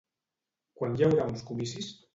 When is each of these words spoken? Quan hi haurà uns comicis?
Quan 0.81 0.97
hi 0.97 1.07
haurà 1.09 1.29
uns 1.35 1.47
comicis? 1.53 1.97